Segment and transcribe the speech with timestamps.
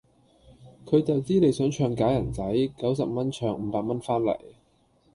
[0.83, 2.43] 佢就知你想唱假人仔，
[2.75, 4.35] 九十蚊唱五百蚊番嚟